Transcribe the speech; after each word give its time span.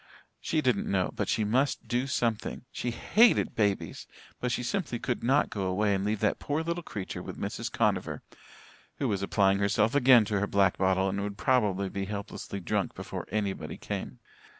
She 0.39 0.61
didn't 0.61 0.89
know, 0.89 1.11
but 1.15 1.29
she 1.29 1.43
must 1.43 1.87
do 1.87 2.07
something. 2.07 2.65
She 2.71 2.89
hated 2.89 3.53
babies 3.53 4.07
but 4.39 4.51
she 4.51 4.63
simply 4.63 4.97
could 4.97 5.23
not 5.23 5.51
go 5.51 5.65
away 5.67 5.93
and 5.93 6.03
leave 6.03 6.21
that 6.21 6.39
poor 6.39 6.63
little 6.63 6.81
creature 6.81 7.21
with 7.21 7.37
Mrs. 7.37 7.71
Conover 7.71 8.23
who 8.95 9.07
was 9.07 9.21
applying 9.21 9.59
herself 9.59 9.93
again 9.93 10.25
to 10.25 10.39
her 10.39 10.47
black 10.47 10.79
bottle 10.79 11.07
and 11.07 11.21
would 11.21 11.37
probably 11.37 11.87
be 11.87 12.05
helplessly 12.05 12.59
drunk 12.59 12.95
before 12.95 13.27
anybody 13.29 13.77
came. 13.77 14.17